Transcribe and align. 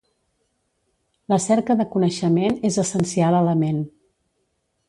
La 1.33 1.37
cerca 1.43 1.77
de 1.83 1.87
coneixement 1.97 2.57
és 2.71 2.81
essencial 2.87 3.41
a 3.43 3.47
la 3.51 3.57
ment. 3.63 3.87